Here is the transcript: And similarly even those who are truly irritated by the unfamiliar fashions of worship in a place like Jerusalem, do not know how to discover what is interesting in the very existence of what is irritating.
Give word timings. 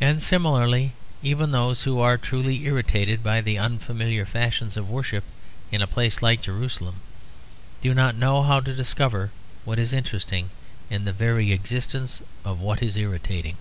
And 0.00 0.20
similarly 0.20 0.92
even 1.22 1.52
those 1.52 1.84
who 1.84 2.00
are 2.00 2.18
truly 2.18 2.62
irritated 2.64 3.22
by 3.22 3.40
the 3.40 3.58
unfamiliar 3.60 4.26
fashions 4.26 4.76
of 4.76 4.90
worship 4.90 5.22
in 5.70 5.80
a 5.80 5.86
place 5.86 6.20
like 6.20 6.42
Jerusalem, 6.42 6.96
do 7.80 7.94
not 7.94 8.16
know 8.16 8.42
how 8.42 8.58
to 8.58 8.74
discover 8.74 9.30
what 9.64 9.78
is 9.78 9.92
interesting 9.92 10.50
in 10.90 11.04
the 11.04 11.12
very 11.12 11.52
existence 11.52 12.22
of 12.44 12.58
what 12.58 12.82
is 12.82 12.96
irritating. 12.96 13.56